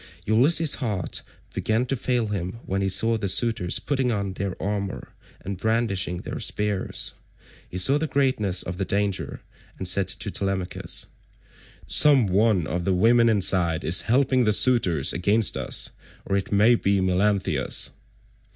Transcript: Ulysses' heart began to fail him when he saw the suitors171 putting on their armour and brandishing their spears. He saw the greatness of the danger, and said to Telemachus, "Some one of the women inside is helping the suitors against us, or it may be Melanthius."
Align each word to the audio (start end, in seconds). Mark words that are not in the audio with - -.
Ulysses' 0.25 0.77
heart 0.81 1.21
began 1.53 1.85
to 1.85 1.95
fail 1.95 2.29
him 2.29 2.53
when 2.65 2.81
he 2.81 2.89
saw 2.89 3.19
the 3.19 3.27
suitors171 3.27 3.85
putting 3.85 4.11
on 4.11 4.33
their 4.33 4.59
armour 4.59 5.13
and 5.41 5.59
brandishing 5.59 6.17
their 6.17 6.39
spears. 6.39 7.13
He 7.69 7.77
saw 7.77 7.99
the 7.99 8.07
greatness 8.07 8.63
of 8.63 8.77
the 8.77 8.83
danger, 8.83 9.41
and 9.77 9.87
said 9.87 10.07
to 10.07 10.31
Telemachus, 10.31 11.05
"Some 11.85 12.25
one 12.25 12.65
of 12.65 12.83
the 12.83 12.95
women 12.95 13.29
inside 13.29 13.83
is 13.83 14.01
helping 14.01 14.43
the 14.43 14.53
suitors 14.53 15.13
against 15.13 15.55
us, 15.55 15.91
or 16.25 16.35
it 16.35 16.51
may 16.51 16.73
be 16.73 16.99
Melanthius." 16.99 17.91